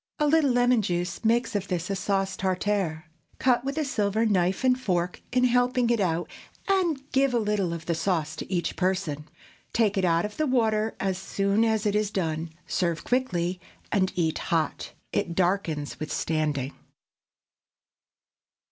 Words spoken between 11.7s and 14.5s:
it is done, serve quickly, and eat